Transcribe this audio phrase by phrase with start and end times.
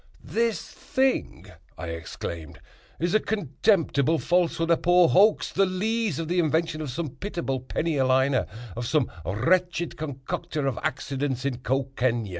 [0.23, 1.45] "This thing,"
[1.77, 2.59] I exclaimed,
[2.99, 8.05] "is a contemptible falsehood—a poor hoax—the lees of the invention of some pitiable penny a
[8.07, 12.29] liner—of some wretched concoctor of accidents in Cocaigne.